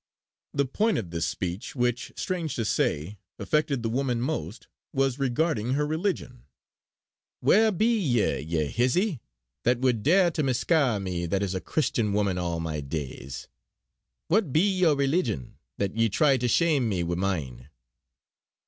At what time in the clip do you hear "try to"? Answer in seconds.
16.09-16.47